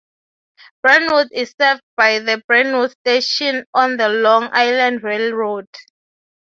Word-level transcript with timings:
Brentwood 0.81 1.27
is 1.31 1.53
served 1.61 1.83
by 1.95 2.17
the 2.17 2.41
Brentwood 2.47 2.89
station 2.89 3.65
on 3.75 3.97
the 3.97 4.09
Long 4.09 4.49
Island 4.51 5.03
Rail 5.03 5.31
Road. 5.33 5.67